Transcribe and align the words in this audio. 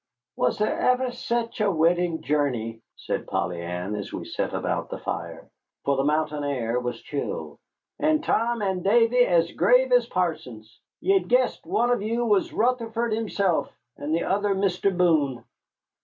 "Was 0.35 0.57
there 0.57 0.79
ever 0.79 1.11
sech 1.11 1.59
a 1.59 1.69
wedding 1.69 2.23
journey!" 2.23 2.81
said 2.95 3.27
Polly 3.27 3.61
Ann, 3.61 3.95
as 3.95 4.11
we 4.11 4.25
sat 4.25 4.51
about 4.51 4.89
the 4.89 4.97
fire, 4.97 5.47
for 5.85 5.95
the 5.95 6.03
mountain 6.03 6.43
air 6.43 6.79
was 6.79 7.03
chill. 7.03 7.59
"And 7.99 8.23
Tom 8.23 8.63
and 8.63 8.83
Davy 8.83 9.19
as 9.23 9.51
grave 9.51 9.91
as 9.91 10.07
parsons. 10.07 10.79
Ye'd 11.01 11.29
guess 11.29 11.63
one 11.63 11.91
of 11.91 12.01
you 12.01 12.25
was 12.25 12.51
Rutherford 12.51 13.13
himself, 13.13 13.71
and 13.95 14.11
the 14.11 14.23
other 14.23 14.55
Mr. 14.55 14.97
Boone." 14.97 15.43